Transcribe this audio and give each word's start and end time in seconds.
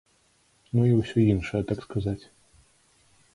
Ну 0.79 0.85
і 0.91 0.95
ўсё 1.01 1.19
іншае, 1.33 1.61
так 1.73 1.85
сказаць. 1.87 2.19